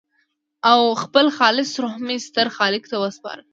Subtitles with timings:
[0.71, 3.41] او خپل خالص روح مې ستر خالق ته وسپاره.